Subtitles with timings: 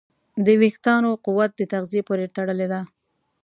[0.45, 2.81] د وېښتیانو قوت د تغذیې پورې تړلی دی.